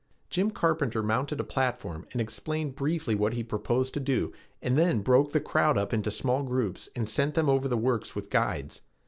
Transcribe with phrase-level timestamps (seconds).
[0.31, 5.01] Jim Carpenter mounted a platform and explained briefly what he proposed to do and then
[5.01, 8.81] broke the crowd up into small groups and sent them over the works with guides.